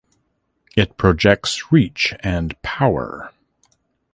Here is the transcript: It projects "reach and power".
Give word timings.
It 0.75 0.97
projects 0.97 1.71
"reach 1.71 2.15
and 2.23 2.59
power". 2.63 3.31